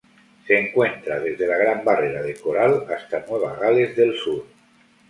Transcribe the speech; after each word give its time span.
Se 0.47 0.57
encuentra 0.57 1.19
desde 1.19 1.45
la 1.45 1.57
Gran 1.57 1.85
Barrera 1.85 2.23
de 2.23 2.33
Coral 2.33 2.87
hasta 2.91 3.23
Nueva 3.27 3.55
Gales 3.61 3.95
del 3.95 4.17
Sur. 4.17 4.47